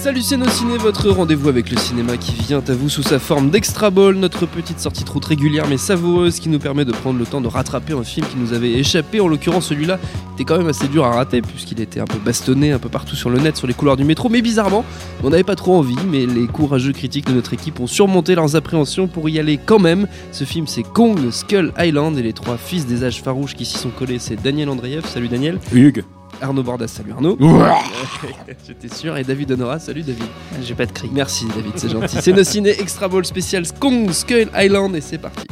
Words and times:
Salut 0.00 0.22
ciné, 0.22 0.46
votre 0.78 1.10
rendez-vous 1.10 1.50
avec 1.50 1.70
le 1.70 1.76
cinéma 1.76 2.16
qui 2.16 2.32
vient 2.32 2.64
à 2.66 2.72
vous 2.72 2.88
sous 2.88 3.02
sa 3.02 3.18
forme 3.18 3.50
d'extra 3.50 3.90
ball, 3.90 4.14
notre 4.14 4.46
petite 4.46 4.80
sortie 4.80 5.04
de 5.04 5.10
route 5.10 5.26
régulière 5.26 5.66
mais 5.68 5.76
savoureuse 5.76 6.40
qui 6.40 6.48
nous 6.48 6.58
permet 6.58 6.86
de 6.86 6.92
prendre 6.92 7.18
le 7.18 7.26
temps 7.26 7.42
de 7.42 7.48
rattraper 7.48 7.92
un 7.92 8.02
film 8.02 8.26
qui 8.26 8.38
nous 8.38 8.54
avait 8.54 8.72
échappé. 8.72 9.20
En 9.20 9.28
l'occurrence 9.28 9.66
celui-là 9.66 9.98
était 10.34 10.44
quand 10.44 10.56
même 10.56 10.68
assez 10.68 10.88
dur 10.88 11.04
à 11.04 11.10
rater 11.10 11.42
puisqu'il 11.42 11.82
était 11.82 12.00
un 12.00 12.06
peu 12.06 12.16
bastonné 12.18 12.72
un 12.72 12.78
peu 12.78 12.88
partout 12.88 13.14
sur 13.14 13.28
le 13.28 13.40
net, 13.40 13.58
sur 13.58 13.66
les 13.66 13.74
couloirs 13.74 13.98
du 13.98 14.04
métro, 14.04 14.30
mais 14.30 14.40
bizarrement 14.40 14.86
on 15.22 15.28
n'avait 15.28 15.44
pas 15.44 15.54
trop 15.54 15.76
envie, 15.76 15.98
mais 16.10 16.24
les 16.24 16.46
courageux 16.46 16.94
critiques 16.94 17.26
de 17.26 17.34
notre 17.34 17.52
équipe 17.52 17.78
ont 17.78 17.86
surmonté 17.86 18.34
leurs 18.34 18.56
appréhensions 18.56 19.06
pour 19.06 19.28
y 19.28 19.38
aller 19.38 19.58
quand 19.58 19.78
même. 19.78 20.08
Ce 20.32 20.44
film 20.44 20.66
c'est 20.66 20.82
Kong 20.82 21.30
Skull 21.30 21.74
Island 21.78 22.16
et 22.16 22.22
les 22.22 22.32
trois 22.32 22.56
fils 22.56 22.86
des 22.86 23.04
âges 23.04 23.20
farouches 23.20 23.54
qui 23.54 23.66
s'y 23.66 23.76
sont 23.76 23.90
collés 23.90 24.18
c'est 24.18 24.42
Daniel 24.42 24.70
Andreev, 24.70 25.04
salut 25.04 25.28
Daniel. 25.28 25.58
Hugues. 25.74 26.04
Arnaud 26.40 26.62
Bordas, 26.62 26.88
salut 26.88 27.12
Arnaud. 27.12 27.38
J'étais 28.66 28.94
sûr. 28.94 29.16
Et 29.16 29.24
David 29.24 29.52
Honora, 29.52 29.78
salut 29.78 30.02
David. 30.02 30.24
J'ai 30.62 30.74
pas 30.74 30.86
de 30.86 30.92
cri. 30.92 31.10
Merci 31.12 31.46
David, 31.46 31.72
c'est 31.76 31.90
gentil. 31.90 32.18
C'est 32.20 32.32
nos 32.32 32.44
ciné 32.44 32.70
Extra 32.80 33.08
Ball 33.08 33.24
spécial 33.24 33.64
Kong 33.78 34.10
Skull 34.10 34.50
Island 34.56 34.96
et 34.96 35.00
c'est 35.00 35.18
parti. 35.18 35.44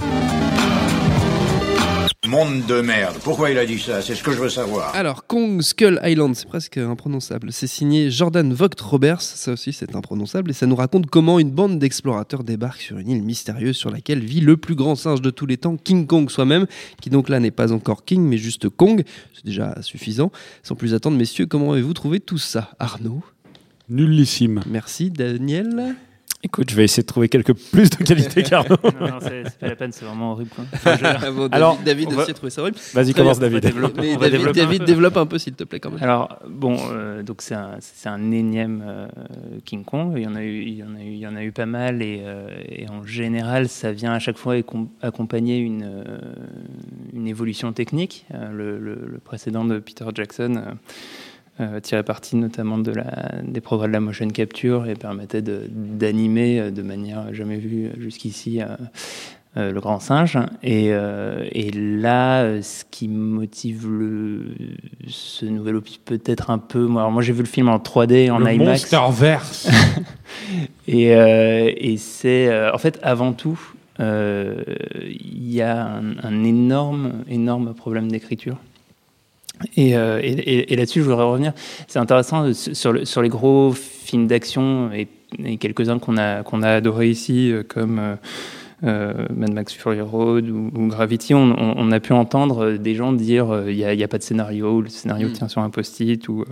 Monde 2.28 2.66
de 2.66 2.82
merde. 2.82 3.16
Pourquoi 3.24 3.50
il 3.50 3.56
a 3.56 3.64
dit 3.64 3.78
ça? 3.78 4.02
C'est 4.02 4.14
ce 4.14 4.22
que 4.22 4.32
je 4.32 4.38
veux 4.38 4.50
savoir. 4.50 4.94
Alors, 4.94 5.26
Kong 5.26 5.62
Skull 5.62 5.98
Island, 6.04 6.36
c'est 6.36 6.46
presque 6.46 6.76
imprononçable. 6.76 7.50
C'est 7.52 7.66
signé 7.66 8.10
Jordan 8.10 8.52
Vogt 8.52 8.78
Roberts, 8.82 9.22
ça 9.22 9.52
aussi 9.52 9.72
c'est 9.72 9.96
imprononçable, 9.96 10.50
et 10.50 10.52
ça 10.52 10.66
nous 10.66 10.76
raconte 10.76 11.06
comment 11.06 11.38
une 11.38 11.50
bande 11.50 11.78
d'explorateurs 11.78 12.44
débarque 12.44 12.82
sur 12.82 12.98
une 12.98 13.08
île 13.08 13.22
mystérieuse 13.22 13.78
sur 13.78 13.90
laquelle 13.90 14.20
vit 14.20 14.42
le 14.42 14.58
plus 14.58 14.74
grand 14.74 14.94
singe 14.94 15.22
de 15.22 15.30
tous 15.30 15.46
les 15.46 15.56
temps, 15.56 15.78
King 15.78 16.06
Kong 16.06 16.28
soi-même, 16.28 16.66
qui 17.00 17.08
donc 17.08 17.30
là 17.30 17.40
n'est 17.40 17.50
pas 17.50 17.72
encore 17.72 18.04
King, 18.04 18.20
mais 18.20 18.36
juste 18.36 18.68
Kong. 18.68 19.04
C'est 19.32 19.46
déjà 19.46 19.80
suffisant. 19.80 20.30
Sans 20.62 20.74
plus 20.74 20.92
attendre, 20.92 21.16
messieurs, 21.16 21.46
comment 21.46 21.72
avez-vous 21.72 21.94
trouvé 21.94 22.20
tout 22.20 22.36
ça 22.36 22.72
Arnaud? 22.78 23.22
Nullissime. 23.88 24.60
Merci. 24.68 25.10
Daniel 25.10 25.96
Écoute, 26.48 26.70
je 26.70 26.76
vais 26.76 26.84
essayer 26.84 27.02
de 27.02 27.06
trouver 27.06 27.28
quelques 27.28 27.52
plus 27.52 27.90
de 27.90 27.96
qualité 27.96 28.42
qu'Arnaud. 28.48 28.76
non, 28.82 29.06
non, 29.06 29.18
c'est 29.20 29.58
pas 29.58 29.66
la 29.68 29.76
peine, 29.76 29.92
c'est 29.92 30.06
vraiment 30.06 30.32
horrible. 30.32 30.48
Quoi. 30.54 30.64
Enfin, 30.72 30.96
je- 30.96 31.02
bon, 31.30 31.40
David, 31.42 31.54
Alors, 31.54 31.78
David 31.84 32.06
on 32.06 32.10
aussi 32.12 32.16
va- 32.16 32.30
a 32.30 32.32
trouvé 32.34 32.50
ça 32.50 32.62
horrible. 32.62 32.78
Vas-y, 32.94 33.12
commence 33.12 33.38
va 33.38 33.50
David. 33.50 33.64
Mais 33.74 33.80
va 33.80 33.88
David, 33.90 34.30
développer. 34.30 34.60
David, 34.60 34.84
développe 34.84 35.16
un 35.18 35.26
peu 35.26 35.36
s'il 35.38 35.52
te 35.52 35.64
plaît 35.64 35.78
quand 35.78 35.90
même. 35.90 36.02
Alors 36.02 36.38
bon, 36.48 36.76
euh, 36.90 37.22
donc 37.22 37.42
c'est 37.42 37.54
un, 37.54 38.30
énième 38.32 38.82
euh, 38.86 39.08
King 39.66 39.84
Kong. 39.84 40.14
Il 40.16 40.22
y 40.22 40.26
en 40.26 40.36
a 40.36 40.42
eu, 40.42 40.62
il 40.62 40.74
y 40.76 40.82
en 40.82 40.94
a 40.96 41.00
eu, 41.02 41.10
il 41.10 41.18
y 41.18 41.26
en 41.26 41.36
a 41.36 41.44
eu 41.44 41.52
pas 41.52 41.66
mal 41.66 42.00
et, 42.00 42.22
euh, 42.24 42.48
et 42.66 42.88
en 42.88 43.04
général, 43.04 43.68
ça 43.68 43.92
vient 43.92 44.12
à 44.12 44.18
chaque 44.18 44.38
fois 44.38 44.54
accompagner 45.02 45.58
une 45.58 45.82
euh, 45.84 46.18
une 47.12 47.28
évolution 47.28 47.74
technique. 47.74 48.24
Euh, 48.34 48.50
le, 48.50 48.78
le- 48.78 49.06
le 49.06 49.18
précédent 49.18 49.66
de 49.66 49.78
Peter 49.80 50.06
Jackson. 50.14 50.62
Euh, 51.60 51.80
tirait 51.80 52.02
parti 52.02 52.36
notamment 52.36 52.78
de 52.78 52.92
la, 52.92 53.32
des 53.42 53.60
progrès 53.60 53.88
de 53.88 53.92
la 53.92 54.00
motion 54.00 54.28
capture 54.28 54.86
et 54.86 54.94
permettait 54.94 55.42
d'animer 55.42 56.60
euh, 56.60 56.70
de 56.70 56.82
manière 56.82 57.34
jamais 57.34 57.56
vue 57.56 57.90
jusqu'ici 57.98 58.60
euh, 58.62 58.66
euh, 59.56 59.72
le 59.72 59.80
grand 59.80 59.98
singe. 59.98 60.38
Et, 60.62 60.90
euh, 60.90 61.48
et 61.52 61.70
là, 61.72 62.62
ce 62.62 62.84
qui 62.88 63.08
motive 63.08 63.88
le, 63.90 64.54
ce 65.08 65.46
nouvel 65.46 65.76
opus 65.76 65.98
peut-être 65.98 66.50
un 66.50 66.58
peu. 66.58 66.86
Moi, 66.86 67.00
alors 67.02 67.10
moi 67.10 67.22
j'ai 67.22 67.32
vu 67.32 67.40
le 67.40 67.48
film 67.48 67.68
en 67.68 67.78
3D, 67.78 68.30
en 68.30 68.38
Le 68.38 68.52
IMAX. 68.52 68.68
Monsterverse. 68.82 69.68
Et, 70.86 71.14
euh, 71.14 71.70
et 71.76 71.98
c'est 71.98 72.48
en 72.72 72.78
fait 72.78 72.98
avant 73.02 73.34
tout, 73.34 73.60
il 73.98 75.52
y 75.52 75.60
a 75.60 75.86
un, 75.86 76.16
un 76.22 76.44
énorme, 76.44 77.24
énorme 77.28 77.74
problème 77.74 78.10
d'écriture. 78.10 78.56
Et, 79.76 79.96
euh, 79.96 80.20
et- 80.22 80.76
là-dessus, 80.76 81.00
je 81.00 81.04
voudrais 81.08 81.24
revenir. 81.24 81.52
C'est 81.88 81.98
intéressant 81.98 82.44
euh, 82.46 82.52
sur, 82.52 82.92
le- 82.92 83.04
sur 83.04 83.22
les 83.22 83.28
gros 83.28 83.72
films 83.72 84.26
d'action 84.26 84.90
et, 84.92 85.08
et 85.44 85.56
quelques-uns 85.56 85.98
qu'on 85.98 86.16
a, 86.16 86.42
qu'on 86.42 86.62
a 86.62 86.70
adorés 86.70 87.08
ici, 87.10 87.50
euh, 87.52 87.62
comme 87.66 88.00
euh, 88.84 89.12
Mad 89.34 89.52
Max 89.52 89.72
Fury 89.74 90.00
Road 90.00 90.48
ou, 90.48 90.70
ou 90.76 90.86
Gravity. 90.86 91.34
On, 91.34 91.50
on- 91.58 91.74
on 91.76 91.90
a 91.92 91.98
pu 92.00 92.12
entendre 92.12 92.72
des 92.72 92.94
gens 92.94 93.12
dire 93.12 93.64
il 93.68 93.76
n'y 93.76 94.04
a, 94.04 94.08
pas 94.08 94.18
de 94.18 94.22
scénario, 94.22 94.76
ou 94.76 94.82
le 94.82 94.88
scénario 94.88 95.28
Mm. 95.28 95.32
tient 95.32 95.48
sur 95.48 95.60
un 95.62 95.70
post-it. 95.70 96.28
Ou, 96.28 96.44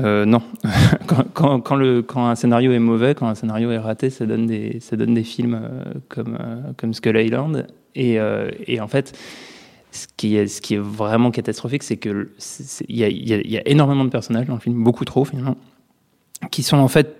euh, 0.00 0.24
non, 0.24 0.42
quand, 1.06 1.24
quand- 1.34 1.60
quand 1.60 1.76
le, 1.76 2.02
quand 2.02 2.26
un 2.26 2.34
scénario 2.36 2.72
est 2.72 2.78
mauvais, 2.78 3.14
quand 3.14 3.26
un 3.26 3.34
scénario 3.34 3.70
est 3.72 3.78
raté, 3.78 4.10
ça 4.10 4.24
donne 4.26 4.46
des, 4.46 4.78
ça 4.80 4.96
donne 4.96 5.14
des 5.14 5.24
films 5.24 5.60
comme, 6.08 6.38
comme 6.76 6.94
Skull 6.94 7.16
Island. 7.16 7.66
Et, 7.96 8.18
et 8.66 8.80
en 8.80 8.88
fait, 8.88 9.16
ce 9.94 10.06
qui 10.08 10.36
est, 10.36 10.76
vraiment 10.76 11.30
catastrophique, 11.30 11.82
c'est 11.82 11.96
que 11.96 12.30
c'est- 12.38 12.64
c'est- 12.64 12.86
il 12.88 12.98
y 12.98 13.56
a, 13.56 13.68
énormément 13.68 14.04
de 14.04 14.10
personnages 14.10 14.46
dans 14.46 14.54
le 14.54 14.60
film, 14.60 14.82
beaucoup 14.82 15.04
trop 15.04 15.24
finalement, 15.24 15.56
qui 16.50 16.62
sont 16.62 16.76
en 16.76 16.88
fait 16.88 17.16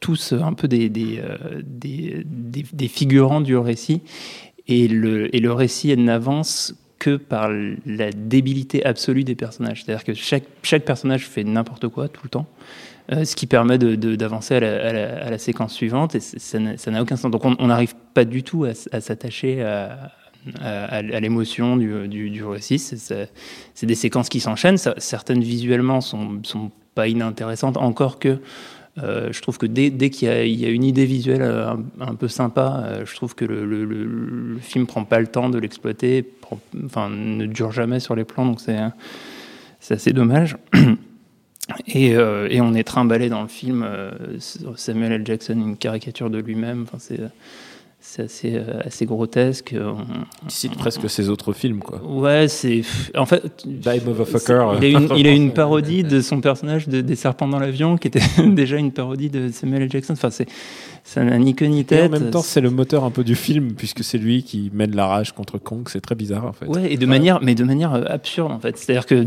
tous 0.00 0.32
un 0.32 0.52
peu 0.52 0.68
euh, 0.70 1.62
des, 1.64 2.88
figurants 2.88 3.40
du 3.40 3.56
récit. 3.56 4.02
Et 4.68 4.88
le, 4.88 5.34
et 5.34 5.38
le 5.38 5.52
récit 5.52 5.96
n'avance 5.96 6.74
que 6.98 7.16
par 7.16 7.50
la 7.86 8.10
débilité 8.10 8.84
absolue 8.84 9.22
des 9.22 9.36
personnages. 9.36 9.84
C'est-à-dire 9.84 10.04
que 10.04 10.12
chaque, 10.14 10.84
personnage 10.84 11.26
fait 11.26 11.44
n'importe 11.44 11.88
quoi 11.88 12.08
tout 12.08 12.22
le 12.24 12.30
temps. 12.30 12.46
euh, 13.12 13.24
ce 13.24 13.36
qui 13.36 13.46
permet 13.46 13.78
d'avancer 13.78 14.56
à, 14.56 15.30
la, 15.30 15.38
séquence 15.38 15.72
suivante, 15.72 16.16
et 16.16 16.20
ça 16.20 16.58
n'a 16.58 17.02
aucun 17.02 17.14
sens. 17.14 17.30
Donc 17.30 17.44
on 17.44 17.66
n'arrive 17.68 17.94
pas 18.14 18.24
du 18.24 18.42
tout 18.42 18.64
à, 18.64 18.70
à 18.90 19.00
s'attacher 19.00 19.62
à, 19.62 20.10
à, 20.60 21.02
l'émotion 21.02 21.76
du, 21.76 22.08
du, 22.08 22.44
récit. 22.44 22.78
C'est- 22.78 23.30
des 23.82 23.94
séquences 23.94 24.28
qui 24.28 24.40
s'enchaînent. 24.40 24.78
Certaines 24.98 25.42
visuellement 25.42 26.00
sont, 26.00 26.40
sont 26.42 26.70
pas 26.94 27.08
inintéressantes, 27.08 27.76
encore 27.76 28.18
que 28.18 28.40
euh, 29.02 29.30
je 29.30 29.42
trouve 29.42 29.58
que 29.58 29.66
dès, 29.66 29.90
dès 29.90 30.08
qu'il 30.08 30.28
y, 30.28 30.54
y 30.54 30.64
a 30.64 30.70
une 30.70 30.84
idée 30.84 31.04
visuelle 31.04 31.42
euh, 31.42 31.74
un, 32.00 32.14
peu 32.14 32.28
sympa, 32.28 32.82
euh, 32.84 33.04
je 33.04 33.14
trouve 33.14 33.34
que 33.34 33.44
le, 33.44 33.66
le, 33.66 33.84
le, 33.84 34.58
film 34.60 34.86
prend 34.86 35.04
pas 35.04 35.20
le 35.20 35.26
temps 35.26 35.50
de 35.50 35.58
l'exploiter, 35.58 36.26
enfin 36.84 37.10
ne 37.10 37.44
dure 37.44 37.72
jamais 37.72 38.00
sur 38.00 38.16
les 38.16 38.24
plans, 38.24 38.46
donc 38.46 38.60
c'est 38.60 39.92
assez 39.94 40.12
dommage. 40.12 40.56
Et, 41.88 42.10
et 42.10 42.60
on 42.60 42.74
est 42.74 42.84
trimballé 42.84 43.28
dans 43.28 43.42
le 43.42 43.48
film. 43.48 43.84
Samuel 44.76 45.10
L. 45.10 45.22
Jackson, 45.26 45.54
une 45.54 45.76
caricature 45.76 46.30
de 46.30 46.38
lui-même. 46.38 46.84
Enfin, 46.84 46.98
c'est 48.08 48.22
assez, 48.22 48.54
euh, 48.54 48.80
assez 48.84 49.04
grotesque. 49.04 49.74
On- 49.76 50.48
Cite 50.48 50.76
presque 50.76 51.10
ses 51.10 51.28
autres 51.28 51.52
films, 51.52 51.80
quoi. 51.80 52.00
Ouais, 52.04 52.46
c'est. 52.48 52.82
En 53.16 53.26
fait. 53.26 53.42
Die 53.66 54.00
Motherfucker. 54.06 54.74
Il 54.80 54.84
a, 54.84 54.98
une, 55.00 55.08
il 55.16 55.26
a 55.26 55.32
une 55.32 55.52
parodie 55.52 56.02
de 56.04 56.20
son 56.20 56.40
personnage 56.40 56.86
de, 56.88 57.00
des 57.00 57.16
serpents 57.16 57.48
dans 57.48 57.58
l'avion 57.58 57.96
qui 57.98 58.08
était 58.08 58.20
déjà 58.46 58.76
une 58.76 58.92
parodie 58.92 59.28
de 59.28 59.50
Samuel 59.50 59.82
L. 59.82 59.90
Jackson. 59.90 60.12
Enfin, 60.12 60.30
c'est, 60.30 60.46
ça 61.02 61.24
n'a 61.24 61.36
ni 61.38 61.54
queue 61.54 61.66
ni 61.66 61.80
Et 61.80 61.84
tête. 61.84 62.08
en 62.08 62.18
même 62.20 62.30
temps, 62.30 62.42
c'est 62.42 62.60
le 62.60 62.70
moteur 62.70 63.02
un 63.04 63.10
peu 63.10 63.24
du 63.24 63.34
film, 63.34 63.72
puisque 63.72 64.04
c'est 64.04 64.18
lui 64.18 64.44
qui 64.44 64.70
mène 64.72 64.94
la 64.94 65.06
rage 65.06 65.32
contre 65.32 65.58
Kong. 65.58 65.88
C'est 65.90 66.00
très 66.00 66.14
bizarre, 66.14 66.46
en 66.46 66.52
fait. 66.52 66.66
Ouais, 66.66 66.92
et 66.92 66.96
de 66.96 67.06
manière, 67.06 67.40
mais 67.42 67.54
de 67.56 67.64
manière 67.64 67.92
euh, 67.94 68.04
absurde 68.06 68.52
en 68.52 68.60
fait. 68.60 68.78
C'est-à-dire 68.78 69.06
que, 69.06 69.26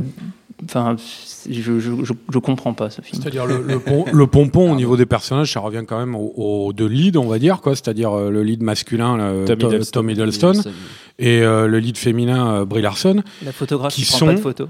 enfin, 0.69 0.95
je, 1.50 1.80
je, 1.80 2.04
je, 2.04 2.13
je 2.31 2.39
comprends 2.39 2.74
pas 2.74 2.89
ce 2.89 3.01
film. 3.01 3.21
C'est-à-dire 3.21 3.45
le, 3.45 3.63
le, 3.68 3.80
pom- 3.80 4.06
le 4.12 4.27
pompon 4.27 4.71
au 4.71 4.75
niveau 4.75 4.95
des 4.98 5.06
personnages, 5.06 5.51
ça 5.54 5.60
revient 5.60 5.83
quand 5.88 5.98
même 6.00 6.16
au, 6.16 6.33
au 6.68 6.74
deux 6.74 6.88
leads, 6.88 7.18
on 7.18 7.27
va 7.27 7.39
dire, 7.39 7.62
quoi. 7.62 7.75
C'est-à-dire 7.75 8.12
euh, 8.18 8.30
le 8.30 8.44
lead 8.44 8.62
masculin, 8.63 9.19
euh, 9.19 9.45
Tom 9.45 9.57
Tom, 9.57 9.71
Hiddleston. 9.71 9.92
Tom 10.01 10.10
Hiddleston, 10.10 10.54
et 11.18 11.42
euh, 11.42 11.68
le 11.68 11.80
lead 11.80 11.98
féminin, 11.98 12.54
euh, 12.62 12.66
Brie 12.66 12.81
Larson, 12.81 13.24
La 13.44 13.51
photographe 13.51 13.94
Qui 13.94 14.04
qui, 14.04 14.07
prend 14.10 14.18
sont- 14.19 14.25
pas 14.27 14.33
de 14.36 14.39
photos. 14.39 14.69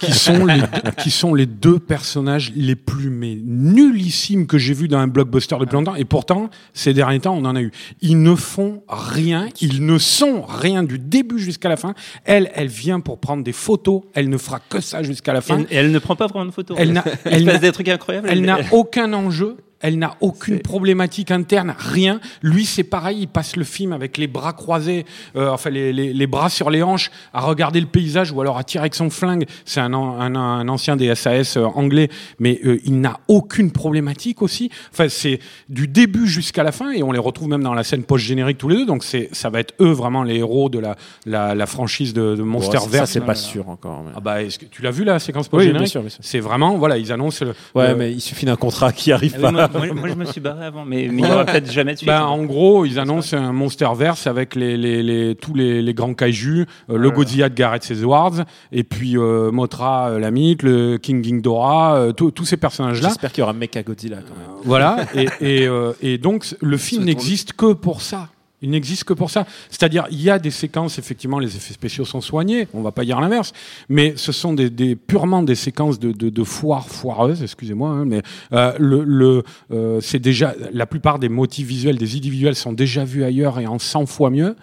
qui 0.00 0.12
sont 0.12 0.46
les, 0.46 0.62
qui 1.02 1.10
sont 1.10 1.34
les 1.34 1.44
deux 1.46 1.78
personnages 1.78 2.52
les 2.56 2.76
plus 2.76 3.10
mais 3.10 3.36
nullissimes 3.44 4.46
que 4.46 4.56
j'ai 4.58 4.72
vus 4.74 4.88
dans 4.88 4.98
un 4.98 5.06
blockbuster 5.08 5.56
depuis 5.60 5.74
longtemps. 5.74 5.96
Et 5.96 6.04
pourtant, 6.04 6.48
ces 6.72 6.94
derniers 6.94 7.20
temps, 7.20 7.34
on 7.36 7.44
en 7.44 7.56
a 7.56 7.60
eu. 7.60 7.72
Ils 8.00 8.22
ne 8.22 8.34
font 8.34 8.82
rien, 8.88 9.48
ils 9.60 9.84
ne 9.84 9.98
sont 9.98 10.42
rien 10.42 10.82
du 10.82 10.98
début 10.98 11.38
jusqu'à 11.38 11.68
la 11.68 11.76
fin. 11.76 11.94
Elle, 12.24 12.50
elle 12.54 12.68
vient 12.68 13.00
pour 13.00 13.18
prendre 13.18 13.42
des 13.44 13.52
photos. 13.52 14.02
Elle 14.14 14.28
ne 14.28 14.36
fera 14.38 14.60
que 14.60 14.80
ça 14.80 15.02
jusqu'à 15.02 15.31
la 15.32 15.40
fin. 15.40 15.60
Et, 15.60 15.62
et 15.70 15.76
elle 15.76 15.90
ne 15.90 15.98
prend 15.98 16.16
pas 16.16 16.26
vraiment 16.26 16.46
de 16.46 16.50
photos. 16.50 16.76
Elle 16.78 16.94
passe 17.44 17.60
des 17.60 17.72
trucs 17.72 17.88
incroyables. 17.88 18.28
Elle 18.30 18.42
n'a 18.42 18.58
aucun 18.72 19.12
enjeu. 19.12 19.56
Elle 19.82 19.98
n'a 19.98 20.14
aucune 20.20 20.60
problématique 20.60 21.30
interne, 21.30 21.74
rien. 21.78 22.20
Lui, 22.42 22.64
c'est 22.64 22.84
pareil, 22.84 23.18
il 23.22 23.28
passe 23.28 23.56
le 23.56 23.64
film 23.64 23.92
avec 23.92 24.16
les 24.16 24.26
bras 24.26 24.52
croisés, 24.52 25.04
euh, 25.36 25.50
enfin 25.50 25.70
les, 25.70 25.92
les, 25.92 26.12
les 26.12 26.26
bras 26.26 26.48
sur 26.48 26.70
les 26.70 26.82
hanches, 26.82 27.10
à 27.34 27.40
regarder 27.40 27.80
le 27.80 27.86
paysage 27.86 28.30
ou 28.32 28.40
alors 28.40 28.58
à 28.58 28.64
tirer 28.64 28.82
avec 28.82 28.94
son 28.94 29.10
flingue. 29.10 29.44
C'est 29.64 29.80
un, 29.80 29.92
an- 29.92 30.20
un, 30.20 30.34
un 30.36 30.68
ancien 30.68 30.96
des 30.96 31.14
SAS 31.14 31.56
euh, 31.56 31.64
anglais, 31.64 32.08
mais 32.38 32.60
euh, 32.64 32.78
il 32.84 33.00
n'a 33.00 33.18
aucune 33.28 33.70
problématique 33.72 34.40
aussi. 34.42 34.70
Enfin, 34.92 35.08
c'est 35.08 35.40
du 35.68 35.88
début 35.88 36.26
jusqu'à 36.26 36.62
la 36.62 36.72
fin 36.72 36.92
et 36.92 37.02
on 37.02 37.12
les 37.12 37.18
retrouve 37.18 37.48
même 37.48 37.62
dans 37.62 37.74
la 37.74 37.84
scène 37.84 38.04
post-générique 38.04 38.58
tous 38.58 38.68
les 38.68 38.76
deux. 38.76 38.86
Donc 38.86 39.04
c'est, 39.04 39.28
ça 39.32 39.50
va 39.50 39.60
être 39.60 39.74
eux 39.80 39.90
vraiment 39.92 40.22
les 40.22 40.36
héros 40.36 40.68
de 40.68 40.78
la, 40.78 40.96
la, 41.26 41.54
la 41.54 41.66
franchise 41.66 42.12
de, 42.14 42.36
de 42.36 42.42
Bon, 42.42 42.46
Monsterverse. 42.46 42.90
ça, 42.92 43.06
c'est 43.06 43.20
pas 43.20 43.34
sûr 43.34 43.68
encore. 43.68 44.02
mais- 44.04 44.12
Ah 44.16 44.20
bah, 44.20 44.42
est-ce 44.42 44.58
que 44.58 44.66
tu 44.66 44.82
l'as 44.82 44.90
vu 44.90 45.04
la 45.04 45.18
séquence 45.18 45.46
Oui, 45.46 45.50
post-générique 45.50 45.78
bien 45.80 45.86
sûr, 45.90 46.00
bien 46.02 46.10
sûr. 46.10 46.20
C'est 46.22 46.40
vraiment, 46.40 46.76
voilà, 46.76 46.98
ils 46.98 47.10
annoncent. 47.12 47.44
le- 47.44 47.54
Ouais, 47.74 47.88
le- 47.88 47.96
mais 47.96 48.12
il 48.12 48.20
suffit 48.20 48.46
d'un 48.46 48.56
contrat 48.56 48.92
qui 48.92 49.10
arrive 49.12 49.34
oui, 49.36 49.42
pas. 49.42 49.50
moi, 49.94 50.08
je 50.08 50.14
me 50.14 50.24
suis 50.24 50.40
barré 50.40 50.66
avant, 50.66 50.84
mais 50.84 51.08
mais 51.10 51.22
il 51.22 51.28
y 51.28 51.30
aura 51.30 51.44
peut-être 51.44 51.70
jamais 51.70 51.92
de 51.92 51.98
suite. 51.98 52.08
Ben, 52.08 52.22
en 52.22 52.44
gros, 52.44 52.84
ils 52.84 52.98
annoncent 52.98 53.36
un 53.36 53.52
Monsterverse 53.52 54.26
avec 54.26 54.54
les, 54.54 54.76
les, 54.76 55.02
les, 55.02 55.34
tous 55.34 55.54
les, 55.54 55.82
les 55.82 55.94
grands 55.94 56.14
kaijus, 56.14 56.66
euh, 56.90 56.96
le 56.98 57.10
Godzilla 57.10 57.48
de 57.48 57.54
Gareth 57.54 57.90
Edwards, 57.90 58.44
et 58.70 58.84
puis 58.84 59.16
euh, 59.16 59.50
Mothra, 59.50 60.10
euh, 60.10 60.18
la 60.18 60.30
mythe, 60.30 60.62
le 60.62 60.98
King 60.98 61.22
Ghidorah, 61.22 61.96
euh, 61.96 62.12
tous 62.12 62.30
tous 62.30 62.44
ces 62.44 62.56
personnages-là. 62.56 63.08
J'espère 63.08 63.32
qu'il 63.32 63.40
y 63.40 63.44
aura 63.44 63.52
Mecha 63.52 63.82
Godzilla 63.82 64.18
quand 64.18 64.34
même. 64.36 64.60
Voilà, 64.64 65.06
et, 65.14 65.28
et, 65.40 65.66
euh, 65.66 65.92
et 66.00 66.18
donc 66.18 66.46
le 66.60 66.76
film 66.76 67.04
n'existe 67.04 67.52
que 67.52 67.72
pour 67.72 68.00
ça. 68.00 68.28
Il 68.62 68.70
n'existe 68.70 69.04
que 69.04 69.12
pour 69.12 69.30
ça. 69.30 69.46
C'est-à-dire, 69.70 70.06
il 70.10 70.22
y 70.22 70.30
a 70.30 70.38
des 70.38 70.50
séquences, 70.50 70.98
effectivement, 70.98 71.38
les 71.38 71.56
effets 71.56 71.74
spéciaux 71.74 72.04
sont 72.04 72.20
soignés, 72.20 72.68
on 72.72 72.82
va 72.82 72.92
pas 72.92 73.04
dire 73.04 73.20
l'inverse, 73.20 73.52
mais 73.88 74.14
ce 74.16 74.32
sont 74.32 74.52
des, 74.54 74.70
des- 74.70 74.96
purement 74.96 75.42
des 75.42 75.54
séquences 75.54 75.98
de, 75.98 76.12
de, 76.12 76.30
de 76.30 76.44
foire, 76.44 76.88
foireuses, 76.88 77.42
excusez-moi, 77.42 77.90
hein, 77.90 78.04
mais 78.04 78.22
euh, 78.52 78.72
le, 78.78 79.04
le, 79.04 79.42
euh, 79.72 80.00
c'est 80.00 80.18
déjà, 80.20 80.54
la 80.72 80.86
plupart 80.86 81.18
des 81.18 81.28
motifs 81.28 81.66
visuels, 81.66 81.98
des 81.98 82.16
idées 82.16 82.30
visuelles 82.30 82.54
sont 82.56 82.72
déjà 82.72 83.04
vus 83.04 83.24
ailleurs 83.24 83.58
et 83.58 83.66
en 83.66 83.78
100 83.78 84.06
fois 84.06 84.30
mieux. 84.30 84.54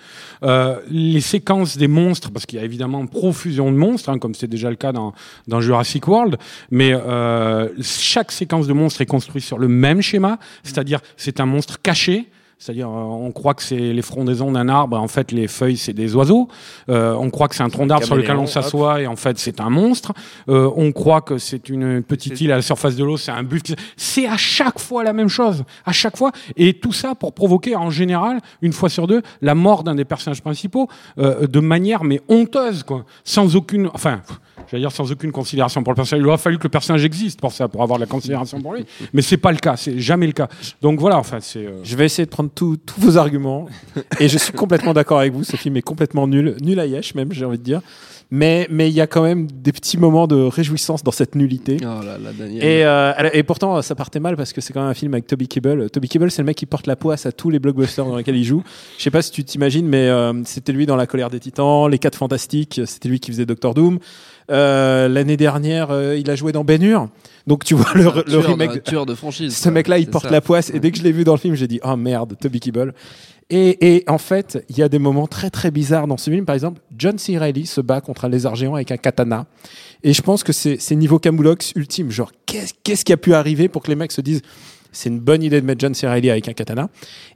Euh, 0.43 0.79
les 0.89 1.21
séquences 1.21 1.77
des 1.77 1.87
monstres, 1.87 2.31
parce 2.31 2.45
qu'il 2.45 2.57
y 2.57 2.61
a 2.61 2.65
évidemment 2.65 3.05
profusion 3.05 3.71
de 3.71 3.77
monstres, 3.77 4.09
hein, 4.09 4.17
comme 4.19 4.33
c'est 4.33 4.47
déjà 4.47 4.69
le 4.69 4.75
cas 4.77 4.91
dans, 4.93 5.13
dans 5.47 5.59
Jurassic 5.61 6.07
World, 6.07 6.37
mais 6.71 6.93
euh, 6.93 7.67
chaque 7.81 8.31
séquence 8.31 8.67
de 8.67 8.73
monstres 8.73 9.01
est 9.01 9.05
construite 9.05 9.43
sur 9.43 9.57
le 9.57 9.67
même 9.67 10.01
schéma, 10.01 10.39
c'est-à-dire 10.63 10.99
c'est 11.17 11.39
un 11.39 11.45
monstre 11.45 11.81
caché. 11.81 12.27
C'est-à-dire, 12.61 12.89
euh, 12.89 12.91
on 12.91 13.31
croit 13.31 13.53
que 13.53 13.63
c'est 13.63 13.77
les 13.77 14.01
frondaisons 14.01 14.51
d'un 14.51 14.67
arbre, 14.67 14.99
en 14.99 15.07
fait, 15.07 15.31
les 15.31 15.47
feuilles, 15.47 15.77
c'est 15.77 15.93
des 15.93 16.13
oiseaux. 16.13 16.49
Euh, 16.89 17.13
on 17.13 17.29
croit 17.29 17.47
que 17.47 17.55
c'est 17.55 17.63
un 17.63 17.69
tronc 17.69 17.85
d'arbre 17.85 18.05
sur 18.05 18.17
lequel 18.17 18.35
on 18.35 18.47
s'assoit, 18.47 18.99
et 18.99 19.07
en 19.07 19.15
fait, 19.15 19.39
c'est 19.39 19.61
un 19.61 19.69
monstre. 19.69 20.11
Euh, 20.49 20.69
on 20.75 20.91
croit 20.91 21.21
que 21.21 21.37
c'est 21.37 21.69
une 21.69 22.03
petite 22.03 22.41
île 22.41 22.51
à 22.51 22.57
la 22.57 22.61
surface 22.61 22.97
de 22.97 23.05
l'eau, 23.05 23.15
c'est 23.15 23.31
un 23.31 23.43
buffle. 23.43 23.75
C'est 23.95 24.27
à 24.27 24.35
chaque 24.35 24.77
fois 24.77 25.05
la 25.05 25.13
même 25.13 25.29
chose, 25.29 25.63
à 25.85 25.93
chaque 25.93 26.17
fois. 26.17 26.33
Et 26.57 26.73
tout 26.73 26.91
ça 26.91 27.15
pour 27.15 27.31
provoquer, 27.31 27.77
en 27.77 27.91
général, 27.91 28.41
une 28.61 28.73
fois 28.73 28.89
sur 28.89 29.07
deux, 29.07 29.21
la 29.41 29.55
mort 29.55 29.85
d'un 29.85 29.95
des 29.95 30.03
personnages 30.03 30.41
principaux, 30.41 30.89
euh, 31.17 31.47
de 31.47 31.59
manière 31.61 32.03
mais 32.03 32.19
honteuse, 32.27 32.83
quoi, 32.83 33.05
sans 33.23 33.55
aucune, 33.55 33.89
enfin, 33.93 34.19
pff, 34.27 34.37
j'allais 34.67 34.81
dire 34.81 34.91
sans 34.91 35.11
aucune 35.11 35.31
considération 35.31 35.83
pour 35.83 35.93
le 35.93 35.95
personnage. 35.95 36.23
Il 36.23 36.27
aurait 36.27 36.37
fallu 36.37 36.57
que 36.57 36.63
le 36.63 36.69
personnage 36.69 37.03
existe 37.05 37.39
pour 37.39 37.51
ça, 37.51 37.67
pour 37.67 37.81
avoir 37.83 37.99
de 37.99 38.03
la 38.03 38.07
considération 38.07 38.61
pour 38.61 38.73
lui. 38.73 38.85
Mais 39.13 39.21
c'est 39.21 39.37
pas 39.37 39.51
le 39.51 39.57
cas, 39.59 39.75
c'est 39.77 39.99
jamais 39.99 40.27
le 40.27 40.33
cas. 40.33 40.47
Donc 40.81 40.99
voilà, 40.99 41.17
enfin, 41.17 41.39
c'est. 41.41 41.65
euh, 41.65 41.83
Je 41.83 41.95
vais 41.95 42.05
essayer 42.05 42.25
de 42.25 42.31
prendre 42.31 42.49
tous 42.53 42.77
tous 42.77 42.99
vos 42.99 43.17
arguments 43.17 43.67
et 44.19 44.27
je 44.27 44.37
suis 44.37 44.53
complètement 44.53 44.93
d'accord 44.93 45.19
avec 45.19 45.33
vous. 45.33 45.43
Ce 45.43 45.55
film 45.55 45.77
est 45.77 45.81
complètement 45.81 46.27
nul, 46.27 46.55
nul 46.61 46.79
à 46.79 46.85
yesh 46.85 47.15
même, 47.15 47.31
j'ai 47.31 47.45
envie 47.45 47.57
de 47.57 47.63
dire. 47.63 47.81
Mais 48.31 48.67
mais 48.69 48.89
il 48.89 48.93
y 48.93 49.01
a 49.01 49.07
quand 49.07 49.23
même 49.23 49.47
des 49.49 49.71
petits 49.71 49.97
moments 49.97 50.27
de 50.27 50.35
réjouissance 50.35 51.03
dans 51.03 51.09
cette 51.11 51.33
nullité. 51.33 51.77
Oh 51.81 51.85
là 52.05 52.19
là, 52.19 52.31
Daniel. 52.37 52.63
Et, 52.63 52.83
euh, 52.85 53.11
et 53.33 53.41
pourtant, 53.41 53.81
ça 53.81 53.95
partait 53.95 54.19
mal 54.19 54.35
parce 54.37 54.53
que 54.53 54.61
c'est 54.61 54.71
quand 54.71 54.81
même 54.81 54.91
un 54.91 54.93
film 54.93 55.15
avec 55.15 55.25
Toby 55.25 55.47
Kebbell. 55.47 55.89
Toby 55.89 56.07
Kebbell, 56.09 56.29
c'est 56.29 56.43
le 56.43 56.45
mec 56.45 56.55
qui 56.55 56.67
porte 56.67 56.85
la 56.85 56.95
poisse 56.95 57.25
à 57.25 57.31
tous 57.31 57.49
les 57.49 57.57
blockbusters 57.57 58.05
dans 58.05 58.15
lesquels 58.15 58.35
il 58.37 58.43
joue. 58.43 58.61
Je 58.99 59.03
sais 59.03 59.09
pas 59.09 59.23
si 59.23 59.31
tu 59.31 59.43
t'imagines, 59.43 59.87
mais 59.87 60.07
euh, 60.09 60.43
c'était 60.45 60.73
lui 60.73 60.85
dans 60.85 60.95
La 60.95 61.07
colère 61.07 61.31
des 61.31 61.39
titans, 61.39 61.89
Les 61.89 61.97
Quatre 61.97 62.17
Fantastiques, 62.19 62.81
c'était 62.85 63.09
lui 63.09 63.19
qui 63.19 63.31
faisait 63.31 63.47
Doctor 63.47 63.73
Doom. 63.73 63.97
Euh, 64.49 65.07
L'année 65.07 65.37
dernière, 65.37 65.91
euh, 65.91 66.17
il 66.17 66.29
a 66.29 66.35
joué 66.35 66.51
dans 66.51 66.63
Ben 66.63 66.81
Hur. 66.81 67.07
Donc 67.47 67.63
tu 67.65 67.73
vois 67.75 67.91
le, 67.95 68.03
le 68.03 68.23
tueur 68.23 68.41
de- 68.41 68.47
remake. 68.47 68.71
un 68.71 68.77
tueur 68.79 69.05
de 69.05 69.15
franchise. 69.15 69.55
Ce 69.55 69.69
mec-là, 69.69 69.97
il 69.99 70.07
porte 70.07 70.25
ça. 70.25 70.31
la 70.31 70.41
poisse. 70.41 70.69
Et 70.71 70.79
dès 70.79 70.91
que 70.91 70.97
je 70.97 71.03
l'ai 71.03 71.11
vu 71.11 71.23
dans 71.23 71.33
le 71.33 71.39
film, 71.39 71.55
j'ai 71.55 71.67
dit, 71.67 71.79
oh 71.83 71.95
merde, 71.95 72.35
Toby 72.39 72.59
Kebbell. 72.59 72.93
Et, 73.51 73.95
et 73.95 74.03
en 74.07 74.19
fait, 74.19 74.63
il 74.69 74.77
y 74.77 74.83
a 74.83 74.89
des 74.89 74.99
moments 74.99 75.25
très 75.25 75.49
très 75.49 75.71
bizarres 75.71 76.05
dans 76.05 76.17
ce 76.17 76.29
film. 76.29 76.45
Par 76.45 76.53
exemple, 76.53 76.81
John 76.95 77.17
C. 77.17 77.35
Reilly 77.37 77.65
se 77.65 77.81
bat 77.81 77.99
contre 78.01 78.25
un 78.25 78.29
lézard 78.29 78.55
géant 78.55 78.75
avec 78.75 78.91
un 78.91 78.97
katana. 78.97 79.47
Et 80.03 80.13
je 80.13 80.21
pense 80.21 80.43
que 80.43 80.53
c'est 80.53 80.77
niveau 80.95 81.17
Camoulox 81.17 81.71
ultime. 81.75 82.11
Genre, 82.11 82.31
qu'est-ce 82.45 82.73
qu'est-ce 82.83 83.03
qui 83.03 83.13
a 83.13 83.17
pu 83.17 83.33
arriver 83.33 83.67
pour 83.67 83.81
que 83.81 83.87
les 83.87 83.95
mecs 83.95 84.11
se 84.11 84.21
disent, 84.21 84.41
c'est 84.91 85.09
une 85.09 85.19
bonne 85.19 85.41
idée 85.41 85.59
de 85.61 85.65
mettre 85.65 85.81
John 85.81 85.95
C. 85.95 86.07
Reilly 86.07 86.29
avec 86.29 86.47
un 86.47 86.53
katana? 86.53 86.89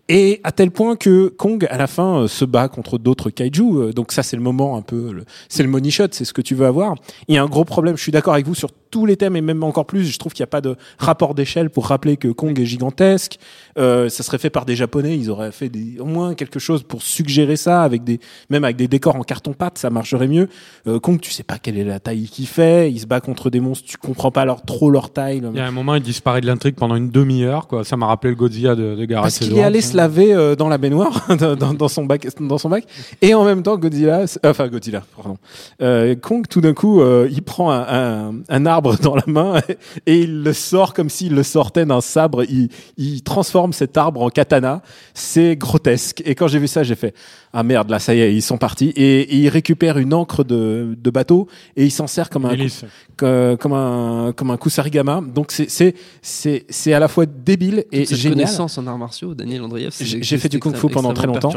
Et 0.09 0.41
à 0.43 0.51
tel 0.51 0.69
point 0.69 0.95
que 0.95 1.27
Kong, 1.29 1.65
à 1.69 1.77
la 1.77 1.87
fin, 1.87 2.23
euh, 2.23 2.27
se 2.27 2.43
bat 2.43 2.67
contre 2.67 2.97
d'autres 2.97 3.29
kaiju. 3.29 3.63
Euh, 3.63 3.93
Donc 3.93 4.11
ça, 4.11 4.21
c'est 4.21 4.35
le 4.35 4.41
moment 4.41 4.75
un 4.75 4.81
peu, 4.81 5.23
c'est 5.47 5.63
le 5.63 5.69
money 5.69 5.91
shot, 5.91 6.07
c'est 6.11 6.25
ce 6.25 6.33
que 6.33 6.41
tu 6.41 6.55
veux 6.55 6.65
avoir. 6.65 6.95
Il 7.27 7.35
y 7.35 7.37
a 7.37 7.43
un 7.43 7.47
gros 7.47 7.63
problème. 7.63 7.95
Je 7.95 8.01
suis 8.01 8.11
d'accord 8.11 8.33
avec 8.33 8.45
vous 8.45 8.55
sur 8.55 8.69
tous 8.91 9.05
les 9.07 9.17
thèmes 9.17 9.35
et 9.35 9.41
même 9.41 9.63
encore 9.63 9.85
plus. 9.85 10.05
Je 10.05 10.19
trouve 10.19 10.33
qu'il 10.33 10.43
n'y 10.43 10.47
a 10.47 10.47
pas 10.47 10.61
de 10.61 10.75
rapport 10.99 11.33
d'échelle 11.33 11.69
pour 11.69 11.87
rappeler 11.87 12.15
que 12.17 12.27
Kong 12.27 12.59
est 12.59 12.65
gigantesque. 12.65 13.39
Euh, 13.79 14.07
ça 14.09 14.21
serait 14.23 14.37
fait 14.37 14.51
par 14.51 14.65
des 14.65 14.75
Japonais. 14.75 15.17
Ils 15.17 15.31
auraient 15.31 15.51
fait 15.51 15.69
des, 15.69 15.99
au 15.99 16.05
moins 16.05 16.35
quelque 16.35 16.59
chose 16.59 16.83
pour 16.83 17.01
suggérer 17.01 17.55
ça 17.55 17.81
avec 17.81 18.03
des, 18.03 18.19
même 18.49 18.65
avec 18.65 18.75
des 18.75 18.87
décors 18.87 19.15
en 19.15 19.23
carton 19.23 19.53
pâte, 19.53 19.77
ça 19.77 19.89
marcherait 19.89 20.27
mieux. 20.27 20.47
Euh, 20.85 20.99
Kong, 20.99 21.19
tu 21.19 21.31
sais 21.31 21.43
pas 21.43 21.57
quelle 21.57 21.77
est 21.77 21.83
la 21.83 21.99
taille 21.99 22.27
qu'il 22.27 22.45
fait. 22.45 22.91
Il 22.91 22.99
se 22.99 23.07
bat 23.07 23.21
contre 23.21 23.49
des 23.49 23.61
monstres. 23.61 23.87
Tu 23.87 23.97
comprends 23.97 24.31
pas 24.31 24.45
leur, 24.45 24.61
trop 24.61 24.91
leur 24.91 25.11
taille. 25.11 25.41
Il 25.53 25.57
y 25.57 25.61
a 25.61 25.65
un 25.65 25.71
moment, 25.71 25.95
il 25.95 26.03
disparaît 26.03 26.41
de 26.41 26.45
l'intrigue 26.45 26.75
pendant 26.75 26.95
une 26.95 27.09
demi-heure, 27.09 27.67
quoi. 27.67 27.83
Ça 27.83 27.97
m'a 27.97 28.05
rappelé 28.05 28.31
le 28.31 28.35
Godzilla 28.37 28.75
de, 28.75 28.95
de 28.95 29.05
Gareth 29.05 29.41
Edwards. 29.41 29.92
Se 29.93 29.97
laver 29.97 30.33
euh, 30.33 30.55
dans 30.55 30.69
la 30.69 30.77
baignoire, 30.77 31.25
dans, 31.77 31.87
son 31.87 32.05
bac, 32.05 32.27
dans 32.39 32.57
son 32.57 32.69
bac, 32.69 32.85
et 33.21 33.33
en 33.33 33.45
même 33.45 33.63
temps 33.63 33.77
Godzilla, 33.77 34.23
s- 34.23 34.39
enfin 34.43 34.67
Godzilla, 34.67 35.03
pardon, 35.15 35.37
euh, 35.81 36.15
Kong 36.15 36.45
tout 36.49 36.61
d'un 36.61 36.73
coup, 36.73 37.01
euh, 37.01 37.27
il 37.31 37.41
prend 37.41 37.71
un, 37.71 37.85
un- 38.29 38.33
un 38.49 38.65
arbre 38.65 38.97
dans 38.97 39.15
la 39.15 39.23
main 39.27 39.61
et 40.05 40.19
il 40.19 40.43
le 40.43 40.53
sort 40.53 40.93
comme 40.93 41.09
s'il 41.09 41.33
le 41.33 41.43
sortait 41.43 41.85
d'un 41.85 42.01
sabre. 42.01 42.43
Il, 42.43 42.69
il 42.97 43.21
transforme 43.23 43.73
cet 43.73 43.97
arbre 43.97 44.21
en 44.21 44.29
katana. 44.29 44.81
C'est 45.13 45.55
grotesque. 45.55 46.21
Et 46.25 46.35
quand 46.35 46.47
j'ai 46.47 46.59
vu 46.59 46.67
ça, 46.67 46.83
j'ai 46.83 46.95
fait 46.95 47.13
ah 47.53 47.61
merde, 47.63 47.89
là 47.91 47.99
ça 47.99 48.15
y 48.15 48.19
est, 48.21 48.33
ils 48.33 48.41
sont 48.41 48.57
partis. 48.57 48.89
Et, 48.95 49.21
et 49.21 49.35
il 49.37 49.49
récupère 49.49 49.97
une 49.99 50.13
encre 50.13 50.43
de, 50.43 50.95
de 50.97 51.09
bateau 51.11 51.47
et 51.75 51.85
il 51.85 51.91
s'en 51.91 52.07
sert 52.07 52.29
comme 52.29 52.45
un 52.45 52.55
que- 53.17 53.55
comme 53.59 53.73
un 53.73 54.33
comme 54.35 54.49
un 54.51 54.57
kusarigama. 54.57 55.21
Donc 55.21 55.51
c'est 55.51 55.69
c'est 55.69 55.93
c'est 56.21 56.65
c'est 56.69 56.93
à 56.93 56.99
la 56.99 57.07
fois 57.07 57.25
débile 57.25 57.85
et 57.91 57.99
Toute 57.99 58.07
cette 58.09 58.17
génial. 58.17 58.37
connaissance 58.39 58.77
en 58.77 58.87
arts 58.87 58.97
martiaux, 58.97 59.35
Daniel 59.35 59.61
Andreev. 59.61 59.82
J'ai- 59.99 60.37
fait 60.37 60.49
du 60.49 60.57
c'est 60.57 60.59
kung-fu 60.59 60.87
pendant 60.89 61.13
très 61.13 61.27
longtemps. 61.27 61.53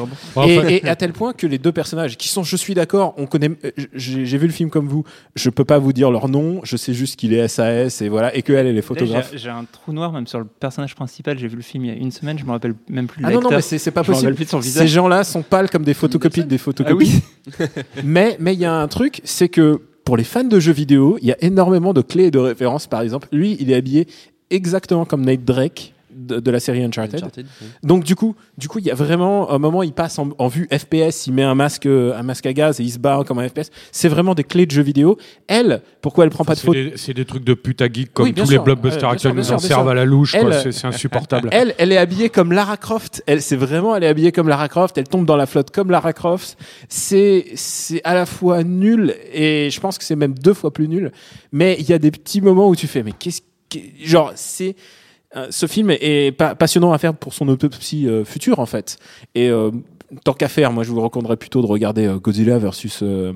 Et, 0.47 0.77
et 0.85 0.89
à 0.89 0.97
tel 0.97 1.13
point 1.13 1.33
que 1.33 1.47
les 1.47 1.59
deux 1.59 1.73
personnages, 1.73 2.17
qui 2.17 2.29
sont, 2.29 2.43
je 2.43 2.57
suis 2.57 2.75
d'accord, 2.75 3.15
on 3.17 3.27
connaît, 3.27 3.51
euh, 3.65 3.71
j'ai 3.95 4.39
vu 4.39 4.47
le 4.47 4.53
film 4.53 4.71
comme 4.71 4.89
vous, 4.89 5.05
je 5.35 5.51
peux 5.51 5.65
pas 5.65 5.79
vous 5.79 5.93
dire 5.93 6.11
leur 6.11 6.29
nom, 6.29 6.61
je 6.65 6.77
sais 6.77 6.95
juste 6.95 7.17
qu'il 7.17 7.33
est 7.35 7.49
SAS 7.49 8.01
et 8.03 8.09
voilà, 8.09 8.35
et 8.37 8.43
que 8.43 8.53
elle, 8.53 8.67
elle 8.67 8.77
est 8.79 8.83
photographe. 8.83 9.33
J'ai 9.35 9.51
un 9.51 9.65
trou 9.71 9.93
noir 9.93 10.13
même 10.13 10.27
sur 10.27 10.39
le 10.39 10.45
personnage 10.47 10.95
principal. 10.95 11.39
J'ai 11.39 11.49
vu 11.49 11.57
le 11.57 11.63
film 11.63 11.85
il 11.85 11.89
y 11.89 11.91
a 11.91 11.97
une 11.97 12.11
semaine, 12.13 12.39
je 12.39 12.45
me 12.45 12.51
rappelle 12.51 12.75
même 12.89 13.07
plus 13.07 13.23
Ah 13.25 13.31
non, 13.31 13.41
non, 13.41 13.51
mais 13.51 13.61
c'est 13.63 13.91
pas 13.91 14.05
possible. 14.05 14.35
plus 14.35 14.45
de 14.45 14.51
son 14.51 14.63
Ces 14.63 14.89
gens-là 14.89 15.25
sont 15.25 15.43
pâles 15.43 15.71
comme 15.71 15.85
des 15.85 15.95
photocopies 15.95 16.41
de 16.45 16.49
des 16.49 16.57
Ah 16.57 16.59
photocopies. 16.59 17.23
oui. 17.59 17.67
mais 18.05 18.37
mais 18.41 18.55
il 18.55 18.61
y 18.61 18.65
a 18.65 18.75
un 18.75 18.89
truc, 18.89 19.21
c'est 19.25 19.49
que 19.49 19.81
pour 20.05 20.17
les 20.17 20.25
fans 20.25 20.45
de 20.45 20.61
jeux 20.61 20.73
vidéo, 20.73 21.19
il 21.21 21.29
y 21.29 21.33
a 21.33 21.37
énormément 21.43 21.93
de 21.93 22.01
clés 22.01 22.25
et 22.27 22.31
de 22.31 22.39
références. 22.39 22.87
Par 22.87 23.01
exemple, 23.01 23.27
lui, 23.33 23.57
il 23.61 23.71
est 23.71 23.75
habillé 23.75 24.07
exactement 24.51 25.05
comme 25.05 25.25
Nate 25.25 25.45
Drake 25.45 25.93
de, 26.17 26.41
de 26.41 26.51
la 26.51 26.61
série 26.61 26.83
Uncharted. 26.83 27.17
Uncharted, 27.17 27.47
oui. 27.61 27.69
Donc 27.83 28.05
du 28.05 28.15
coup, 28.17 28.35
du 28.57 28.69
coup, 28.69 28.79
il 28.79 28.87
y 28.87 28.91
a 28.91 28.95
vraiment 28.95 29.51
un 29.51 29.59
moment, 29.59 29.83
il 29.83 29.93
passe 29.93 30.19
en, 30.19 30.31
en 30.39 30.49
vue 30.49 30.69
FPS, 30.73 31.27
il 31.27 31.33
met 31.35 31.43
un 31.43 31.55
masque, 31.55 31.87
un 31.87 32.23
masque 32.23 32.47
à 32.47 32.53
gaz 32.53 32.81
et 32.81 32.83
il 32.85 32.91
se 32.91 32.99
bat 32.99 33.23
comme 33.27 33.39
un 33.39 33.49
FPS. 33.49 33.71
C'est 33.93 34.09
vraiment 34.09 34.35
des 34.35 34.45
clés 34.45 34.67
de 34.67 34.71
jeux 34.71 34.83
vidéo. 34.83 35.19
Elle, 35.47 35.83
pourquoi 36.01 36.25
elle 36.25 36.31
prend 36.31 36.45
pas 36.45 36.55
de 36.55 36.59
c'est 36.59 36.67
photo 36.67 36.79
des, 36.79 36.93
c'est 36.97 37.15
des 37.15 37.25
trucs 37.25 37.45
de 37.45 37.55
pute 37.55 37.83
à 37.83 37.87
geek 37.93 38.13
comme 38.13 38.25
Oui, 38.27 38.35
tous 38.35 38.47
sûr. 38.47 38.59
les 38.59 38.65
blockbusters 38.65 39.09
actuels 39.11 39.35
nous 39.35 39.53
en 39.53 39.59
servent 39.59 39.89
à 39.89 39.95
la 39.95 40.05
louche, 40.05 40.33
C'est, 40.33 40.73
c'est 40.73 40.87
insupportable. 40.87 41.49
Elle, 41.53 41.75
elle 41.79 41.93
est 41.93 41.99
habillée 41.99 42.29
comme 42.31 42.53
Lara 42.53 42.77
Croft. 42.77 43.23
Elle, 43.27 43.43
c'est 43.43 43.57
vraiment, 43.57 43.95
elle 43.97 44.05
est 44.05 44.09
habillée 44.09 44.33
comme 44.33 44.49
Lara 44.49 44.69
Croft. 44.69 44.97
Elle 44.99 45.09
tombe 45.09 45.27
dans 45.27 45.37
la 45.37 45.47
flotte 45.47 45.71
comme 45.71 45.91
Lara 45.91 46.13
Croft. 46.13 46.59
C'est, 46.89 47.47
c'est 47.55 48.01
à 48.05 48.15
la 48.15 48.27
fois 48.27 48.63
nul 48.65 49.15
et 49.33 49.71
je 49.71 49.81
pense 49.81 49.99
que 49.99 50.05
c'est 50.05 50.17
même 50.17 50.35
deux 50.35 50.55
fois 50.55 50.73
plus 50.73 50.89
nul. 50.89 51.13
Mais 51.53 51.77
il 51.79 51.89
y 51.89 51.93
a 51.93 51.99
des 51.99 52.11
petits 52.11 52.41
moments 52.41 52.69
où 52.69 52.77
tu 52.77 52.87
fais, 52.87 53.03
mais 53.03 53.13
qu'est-ce 53.13 53.41
que, 53.71 53.79
genre, 54.03 54.33
c'est, 54.35 54.77
ce 55.51 55.67
film 55.67 55.91
est, 55.91 55.99
est 56.01 56.33
pa- 56.33 56.55
passionnant 56.55 56.93
à 56.93 56.99
faire 56.99 57.15
pour 57.15 57.35
son 57.35 57.49
autopsie 57.49 58.09
euh, 58.09 58.25
future 58.25 58.59
en 58.59 58.67
fait. 58.67 58.99
Et 59.35 59.49
euh, 59.51 59.71
tant 60.25 60.33
qu'à 60.33 60.49
faire, 60.49 60.73
moi 60.73 60.85
je 60.85 60.91
vous 60.91 61.01
recommanderais 61.01 61.37
plutôt 61.37 61.63
de 61.63 61.67
regarder 61.67 62.07
euh, 62.07 62.17
Godzilla 62.19 62.59
versus 62.59 63.01
euh, 63.03 63.33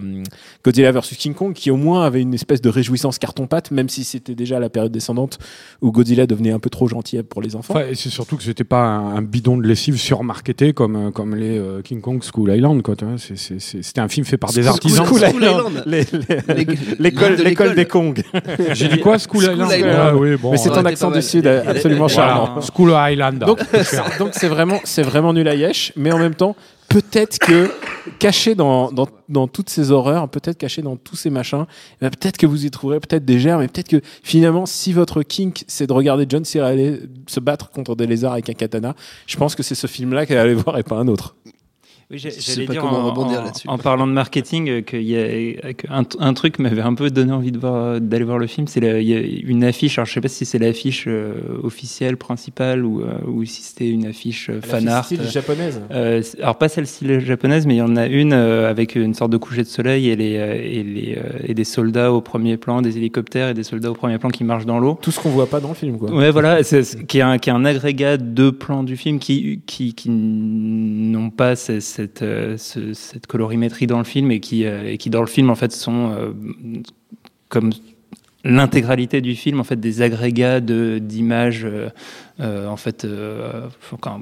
Godzilla 0.65 0.93
versus 0.93 1.17
King 1.17 1.35
Kong, 1.35 1.53
qui 1.53 1.71
au 1.71 1.77
moins 1.77 2.05
avait 2.05 2.21
une 2.23 2.35
espèce 2.35 2.61
de 2.61 2.69
réjouissance 2.69 3.19
carton-pâte, 3.19 3.71
même 3.71 3.89
si 3.89 4.05
c'était 4.05 4.35
déjà 4.35 4.61
la 4.61 4.69
période 4.69 4.93
descendante 4.93 5.39
où 5.83 5.91
Godzilla 5.93 6.27
devenait 6.27 6.53
un 6.53 6.59
peu 6.59 6.71
trop 6.71 6.89
gentil 6.89 7.23
pour 7.23 7.43
les 7.43 7.57
enfants. 7.57 7.75
Enfin, 7.75 7.87
et 7.91 7.95
c'est 7.95 8.11
surtout 8.11 8.37
que 8.37 8.43
c'était 8.43 8.65
pas 8.65 8.83
un, 8.83 9.17
un 9.17 9.23
bidon 9.23 9.57
de 9.57 9.67
lessive 9.67 9.97
surmarketé 9.97 10.73
comme, 10.73 10.97
euh, 10.97 11.11
comme 11.11 11.35
les 11.35 11.59
euh, 11.59 11.83
King 11.83 12.01
Kong 12.01 12.23
School 12.23 12.55
Island. 12.55 12.83
quoi, 12.83 12.97
tu 12.97 13.05
vois. 13.05 13.19
C'est- 13.19 13.37
c'est- 13.37 13.59
c'est- 13.59 13.83
C'était 13.83 14.01
un 14.01 14.09
film 14.09 14.25
fait 14.27 14.37
par 14.37 14.53
des 14.53 14.63
School- 14.63 14.69
artisans. 14.69 15.07
School 15.07 15.21
School 15.21 15.43
Island. 15.43 15.71
Island. 15.71 15.83
Les- 15.87 16.05
les- 16.55 16.65
Les- 16.65 16.77
L'école 16.99 17.37
de 17.37 17.43
l'école 17.43 17.75
des 17.75 17.87
Kong. 17.87 18.23
J'ai 18.75 18.89
dit 18.89 19.01
quoi 19.01 19.19
School, 19.19 19.43
School 19.45 19.55
Island, 19.55 19.73
Island. 19.77 19.97
Ah 20.01 20.17
oui, 20.17 20.37
bon. 20.37 20.51
Mais 20.53 20.57
c'est 20.57 20.69
été 20.71 20.79
accent 20.79 21.11
du 21.11 21.23
sud 21.23 21.47
absolument 21.47 22.09
charmant. 22.09 22.47
Voilà, 22.55 22.61
School 22.75 22.93
Island. 23.13 23.39
Donc, 23.39 23.59
donc 24.19 24.31
c'est 24.33 24.49
vraiment, 24.49 24.79
c'est 24.85 25.03
vraiment 25.03 25.33
nul 25.33 25.49
à 25.49 25.55
Yesh, 25.55 25.93
mais 25.97 26.13
en 26.13 26.19
même 26.19 26.35
temps, 26.35 26.55
peut-être 26.91 27.39
que 27.39 27.71
caché 28.19 28.55
dans, 28.55 28.91
dans, 28.93 29.07
dans 29.29 29.49
toutes 29.49 29.71
ces 29.71 29.93
horreurs, 29.93 30.29
peut-être 30.29 30.59
caché 30.59 30.83
dans 30.83 30.97
tous 30.97 31.17
ces 31.17 31.31
machins, 31.31 31.65
eh 31.69 31.97
ben, 32.05 32.11
peut-être 32.11 32.37
que 32.37 32.47
vous 32.47 32.67
y 32.67 32.71
trouverez 32.71 33.01
peut-être 33.01 33.25
des 33.25 33.39
germes, 33.39 33.63
et 33.63 33.69
peut-être 33.69 33.89
que 33.89 34.01
finalement, 34.23 34.67
si 34.67 34.93
votre 34.93 35.23
kink, 35.23 35.65
c'est 35.69 35.87
de 35.87 35.93
regarder 35.93 36.27
John 36.29 36.45
C. 36.45 36.61
Reilly 36.61 36.99
se 37.27 37.41
battre 37.41 37.71
contre 37.71 37.95
des 37.95 38.07
lézards 38.07 38.33
avec 38.33 38.51
un 38.51 38.55
katana, 38.55 38.95
je 39.27 39.37
pense 39.37 39.55
que 39.55 39.63
c'est 39.63 39.77
ce 39.77 39.87
film-là 39.87 40.27
qu'elle 40.27 40.39
allait 40.39 40.55
voir 40.55 40.77
et 40.79 40.83
pas 40.83 40.97
un 40.97 41.09
autre. 41.09 41.37
Oui, 42.13 42.19
j'allais 42.19 42.67
pas 42.67 42.73
dire 42.73 42.83
comment 42.83 42.99
en, 42.99 43.07
rebondir 43.11 43.41
en- 43.41 43.45
là-dessus. 43.45 43.69
en 43.69 43.79
parlant 43.79 44.07
de 44.09 44.13
marketing, 44.13 44.69
euh, 44.69 44.81
qu'il 44.81 45.03
y 45.03 45.17
a 45.17 45.73
que 45.75 45.87
un, 45.91 46.03
un 46.19 46.35
truc 46.35 46.59
m'avait 46.59 46.81
un 46.81 46.95
peu 46.95 47.09
donné 47.11 47.31
envie 47.33 47.53
de 47.53 47.59
voir 47.59 48.01
d'aller 48.01 48.25
voir 48.25 48.39
le 48.39 48.49
film. 48.49 48.67
C'est 48.67 48.81
la- 48.81 48.99
il 49.01 49.09
y 49.09 49.15
a 49.15 49.21
une 49.21 49.63
affiche. 49.63 49.97
Alors 49.99 50.07
je 50.07 50.13
sais 50.15 50.21
pas 50.21 50.27
si 50.27 50.45
c'est 50.45 50.59
l'affiche 50.59 51.05
euh, 51.07 51.35
officielle 51.63 52.17
principale 52.17 52.85
ou, 52.85 53.03
euh, 53.03 53.19
ou 53.29 53.45
si 53.45 53.63
c'était 53.63 53.89
une 53.89 54.07
affiche 54.07 54.51
euh, 54.51 54.61
fan 54.61 54.89
art. 54.89 55.05
Style 55.05 55.23
japonaise. 55.31 55.81
Euh, 55.93 56.21
alors 56.43 56.59
pas 56.59 56.69
celle-ci 56.69 57.21
japonaise, 57.21 57.65
mais 57.67 57.75
il 57.75 57.79
y 57.79 57.83
en 57.83 57.95
a 57.95 58.07
une 58.07 58.33
euh, 58.33 58.69
avec 58.69 58.97
une 58.97 59.15
sorte 59.15 59.31
de 59.31 59.37
coucher 59.37 59.63
de 59.63 59.69
soleil 59.69 60.09
et, 60.09 60.17
les, 60.17 60.37
euh, 60.37 60.55
et, 60.61 60.83
les, 60.83 61.17
euh, 61.17 61.39
et 61.47 61.55
des 61.55 61.65
soldats 61.65 62.13
au 62.13 62.21
premier 62.21 62.57
plan, 62.57 62.83
des 62.83 62.97
hélicoptères 62.97 63.51
et 63.51 63.55
des 63.55 63.63
soldats 63.63 63.91
au 63.93 63.95
premier 63.95 64.19
plan 64.19 64.31
qui 64.31 64.43
marchent 64.43 64.67
dans 64.67 64.81
l'eau. 64.81 64.99
Tout 65.01 65.13
ce 65.13 65.21
qu'on 65.21 65.31
voit 65.31 65.47
pas 65.47 65.61
dans 65.61 65.69
le 65.69 65.75
film, 65.75 65.97
quoi. 65.97 66.11
Ouais, 66.13 66.33
voilà, 66.33 66.65
c'est, 66.65 66.83
c'est- 66.83 67.07
qui, 67.07 67.19
est 67.19 67.23
un, 67.23 67.39
qui 67.39 67.51
est 67.51 67.53
un 67.53 67.65
agrégat 67.65 68.17
de 68.17 68.51
plans 68.51 68.83
du 68.83 68.97
film 68.97 69.21
qui, 69.21 69.61
qui, 69.65 69.95
qui 69.95 70.11
n'ont 70.11 71.31
pas 71.31 71.55
ce- 71.55 71.79
cette, 72.01 72.23
euh, 72.23 72.57
ce- 72.57 72.95
cette 72.95 73.27
colorimétrie 73.27 73.87
dans 73.87 73.99
le 73.99 74.05
film 74.05 74.31
et 74.31 74.41
qui, 74.41 74.65
euh, 74.65 74.91
et 74.93 74.97
qui 74.97 75.11
dans 75.11 75.21
le 75.21 75.27
film 75.27 75.51
en 75.51 75.55
fait 75.55 75.71
sont 75.73 76.13
euh, 76.17 76.33
comme 77.51 77.71
l'intégralité 78.43 79.21
du 79.21 79.35
film 79.35 79.61
en 79.61 79.65
fait 79.65 79.79
des 79.79 80.01
agrégats 80.01 80.61
d'images 80.61 81.67
en 82.39 82.77
fait 82.77 83.05
euh, 83.05 83.69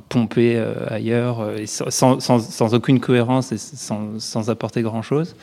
pompées 0.08 0.56
euh, 0.56 0.74
ailleurs 0.88 1.52
sans, 1.66 2.18
sans 2.20 2.74
aucune 2.74 2.98
cohérence 2.98 3.52
et 3.52 3.58
sans, 3.58 4.18
sans 4.18 4.50
apporter 4.50 4.82
grand 4.82 5.02
chose 5.02 5.36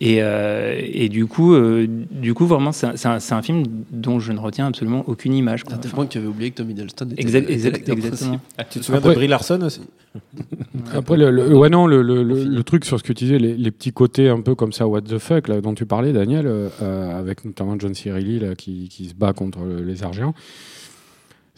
et, 0.00 0.18
euh, 0.22 0.78
et 0.82 1.08
du 1.08 1.26
coup 1.26 1.54
euh, 1.54 1.86
du 2.10 2.34
coup 2.34 2.46
vraiment 2.46 2.72
c'est 2.72 2.86
un, 3.06 3.42
film 3.42 3.62
dont 3.90 4.18
je 4.20 4.32
ne 4.32 4.38
retiens 4.38 4.66
absolument 4.66 5.04
aucune 5.06 5.32
image. 5.34 5.62
À 5.72 5.78
tel 5.78 5.90
point 5.90 6.06
que 6.06 6.12
tu 6.12 6.18
avais 6.18 6.26
oublié 6.26 6.50
que 6.50 6.56
Tom 6.56 6.70
Hiddleston 6.70 7.08
était 7.12 7.22
Exact- 7.22 7.50
exact- 7.50 7.88
exactement. 7.88 8.38
principal. 8.38 8.66
Tu 8.70 8.78
te 8.80 8.84
souviens 8.84 8.98
Après- 8.98 9.10
de 9.10 9.14
Brie 9.14 9.28
Larson 9.28 9.60
aussi 9.62 9.80
Après, 10.94 11.16
le, 11.16 11.30
le- 11.30 11.54
ouais, 11.56 11.68
non, 11.68 11.86
le, 11.86 12.00
le, 12.02 12.22
le, 12.22 12.44
le 12.44 12.62
truc 12.62 12.84
sur 12.86 12.98
ce 12.98 13.04
que 13.04 13.12
tu 13.12 13.24
disais, 13.24 13.38
les, 13.38 13.54
les 13.54 13.70
petits 13.70 13.92
côtés 13.92 14.28
un 14.30 14.40
peu 14.40 14.54
comme 14.54 14.72
ça, 14.72 14.86
what 14.86 15.02
the 15.02 15.18
fuck, 15.18 15.46
là, 15.48 15.60
dont 15.60 15.74
tu 15.74 15.84
parlais, 15.84 16.12
Daniel, 16.14 16.46
euh, 16.46 17.18
avec 17.18 17.44
notamment 17.44 17.76
John 17.78 17.94
C. 17.94 18.10
Reilly, 18.10 18.38
là, 18.38 18.54
qui, 18.54 18.88
qui 18.88 19.06
se 19.10 19.14
bat 19.14 19.34
contre 19.34 19.58
le- 19.60 19.82
les 19.82 20.02
Argents. 20.04 20.34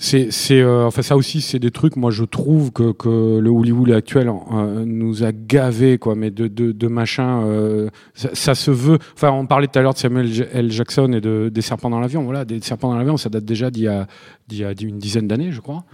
C'est, 0.01 0.31
c'est, 0.31 0.61
euh, 0.61 0.87
enfin, 0.87 1.03
ça 1.03 1.17
aussi, 1.17 1.41
c'est 1.41 1.59
des 1.59 1.73
trucs, 1.73 1.97
moi, 1.97 2.13
je 2.13 2.23
trouve 2.23 2.71
que, 2.71 2.93
que 2.93 3.39
le 3.41 3.51
Hollywood 3.51 3.91
actuel 3.91 4.29
euh, 4.29 4.85
nous 4.87 5.25
a 5.25 5.33
gavé, 5.33 5.99
quoi, 5.99 6.15
mais 6.15 6.31
de, 6.31 6.47
de, 6.47 6.71
de 6.71 6.89
euh, 7.19 7.89
ça, 8.15 8.29
ça 8.33 8.55
se 8.55 8.71
veut. 8.71 8.99
Enfin, 9.15 9.33
on 9.33 9.47
parlait 9.47 9.67
tout 9.67 9.77
à 9.77 9.83
l'heure 9.83 9.95
de 9.95 9.99
Samuel 9.99 10.31
L. 10.53 10.71
Jackson 10.71 11.13
et 11.15 11.21
de, 11.21 11.51
des 11.53 11.63
serpents 11.63 11.91
dans 11.91 11.99
l'avion. 11.99 12.23
Voilà, 12.23 12.45
des 12.45 12.61
serpents 12.61 12.91
dans 12.91 12.97
l'avion, 12.97 13.17
ça 13.17 13.29
date 13.29 13.45
déjà 13.45 13.73
d'il 13.73 13.83
y 13.83 13.89
a, 13.89 14.07
d'il 14.49 14.59
y 14.61 14.65
a 14.65 14.73
une 14.81 14.99
dizaine 14.99 15.29
d'années, 15.29 15.53
je 15.53 15.61
crois. 15.61 15.85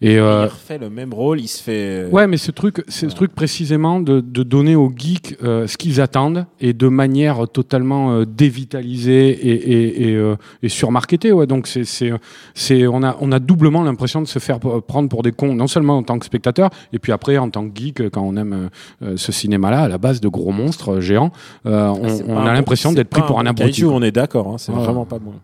Et, 0.00 0.18
euh, 0.18 0.44
Il 0.46 0.52
refait 0.52 0.78
le 0.78 0.90
même 0.90 1.12
rôle, 1.12 1.40
il 1.40 1.48
se 1.48 1.62
fait. 1.62 2.06
Ouais, 2.10 2.26
mais 2.26 2.36
ce 2.38 2.50
truc, 2.50 2.82
c'est 2.88 3.08
ce 3.10 3.14
truc 3.14 3.34
précisément 3.34 4.00
de, 4.00 4.20
de 4.20 4.42
donner 4.42 4.76
aux 4.76 4.92
geeks 4.94 5.36
euh, 5.42 5.66
ce 5.66 5.76
qu'ils 5.76 6.00
attendent 6.00 6.46
et 6.60 6.72
de 6.72 6.88
manière 6.88 7.46
totalement 7.48 8.12
euh, 8.12 8.24
dévitalisée 8.24 9.28
et, 9.30 9.72
et, 9.72 10.08
et, 10.10 10.14
euh, 10.16 10.36
et 10.62 10.68
surmarketée. 10.68 11.32
Ouais. 11.32 11.46
Donc 11.46 11.66
c'est, 11.66 11.84
c'est, 11.84 12.10
c'est, 12.54 12.86
on 12.86 13.02
a, 13.02 13.16
on 13.20 13.30
a 13.32 13.38
doublement 13.38 13.82
l'impression 13.82 14.20
de 14.22 14.26
se 14.26 14.38
faire 14.38 14.58
prendre 14.58 15.08
pour 15.08 15.22
des 15.22 15.32
cons, 15.32 15.54
non 15.54 15.66
seulement 15.66 15.98
en 15.98 16.02
tant 16.02 16.18
que 16.18 16.24
spectateur, 16.26 16.70
et 16.92 16.98
puis 16.98 17.12
après 17.12 17.38
en 17.38 17.50
tant 17.50 17.68
que 17.68 17.78
geek, 17.78 18.10
quand 18.10 18.22
on 18.22 18.36
aime 18.36 18.70
euh, 19.02 19.06
euh, 19.12 19.16
ce 19.16 19.32
cinéma-là, 19.32 19.82
à 19.82 19.88
la 19.88 19.98
base 19.98 20.20
de 20.20 20.28
gros 20.28 20.52
monstres 20.52 20.94
euh, 20.94 21.00
géants, 21.00 21.30
euh, 21.66 21.88
on, 21.88 22.08
Ah, 22.08 22.22
on 22.28 22.46
a 22.46 22.52
l'impression 22.52 22.92
d'être 22.92 23.08
pris 23.10 23.22
pour 23.22 23.38
un 23.40 23.46
abruti. 23.46 23.84
on 23.84 24.02
est 24.02 24.12
d'accord, 24.12 24.48
hein, 24.48 24.58
c'est 24.58 24.72
vraiment 24.72 25.04
pas 25.04 25.18
bon. 25.18 25.34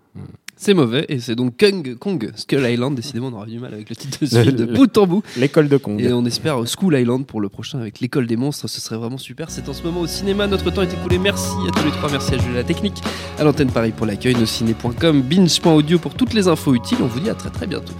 C'est 0.56 0.74
mauvais, 0.74 1.04
et 1.08 1.18
c'est 1.18 1.34
donc 1.34 1.58
Kong, 1.58 1.96
Kong, 1.98 2.30
Skull 2.36 2.64
Island. 2.64 2.94
Décidément, 2.94 3.28
on 3.28 3.32
aura 3.32 3.46
du 3.46 3.58
mal 3.58 3.74
avec 3.74 3.90
le 3.90 3.96
titre 3.96 4.18
de 4.20 4.26
ce 4.26 4.40
film 4.40 4.56
de 4.56 4.64
bout 4.64 4.96
en 4.96 5.06
bout. 5.06 5.22
L'école 5.36 5.68
de 5.68 5.76
Kong. 5.76 6.00
Et 6.00 6.12
on 6.12 6.24
espère 6.24 6.58
School 6.66 6.96
Island 6.96 7.26
pour 7.26 7.40
le 7.40 7.48
prochain 7.48 7.80
avec 7.80 8.00
l'école 8.00 8.26
des 8.26 8.36
monstres. 8.36 8.68
Ce 8.68 8.80
serait 8.80 8.96
vraiment 8.96 9.18
super. 9.18 9.50
C'est 9.50 9.68
en 9.68 9.72
ce 9.72 9.82
moment 9.82 10.00
au 10.00 10.06
cinéma. 10.06 10.46
Notre 10.46 10.70
temps 10.70 10.82
est 10.82 10.92
écoulé. 10.92 11.18
Merci 11.18 11.50
à 11.68 11.72
tous 11.72 11.84
les 11.84 11.90
trois. 11.90 12.10
Merci 12.10 12.34
à 12.34 12.38
Jules 12.38 12.54
la 12.54 12.64
technique. 12.64 13.02
À 13.38 13.44
l'antenne 13.44 13.70
Paris 13.70 13.92
pour 13.96 14.06
l'accueil. 14.06 14.34
Nosciné.com. 14.36 15.22
Binge.audio 15.22 15.98
pour 15.98 16.14
toutes 16.14 16.34
les 16.34 16.46
infos 16.48 16.74
utiles. 16.74 16.98
On 17.02 17.06
vous 17.06 17.20
dit 17.20 17.30
à 17.30 17.34
très 17.34 17.50
très 17.50 17.66
bientôt. 17.66 17.94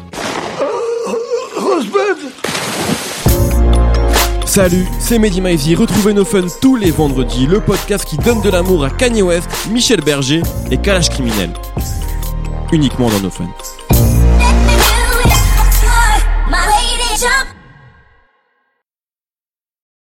Salut, 4.47 4.87
c'est 5.01 5.19
Mehdi 5.19 5.41
Maizy. 5.41 5.75
Retrouvez 5.75 6.15
nos 6.15 6.25
fun 6.25 6.47
tous 6.63 6.77
les 6.77 6.93
vendredis, 6.93 7.49
le 7.49 7.59
podcast 7.59 8.05
qui 8.05 8.17
donne 8.19 8.41
de 8.41 8.51
l'amour 8.51 8.85
à 8.85 8.91
Kanye 8.91 9.23
West, 9.23 9.49
Michel 9.73 10.01
Berger 10.01 10.43
et 10.71 10.77
Kalash 10.77 11.09
Criminel. 11.09 11.51
Uniquement 12.73 13.09
dans 13.11 13.21
nos 13.21 13.31
fun. 13.31 13.47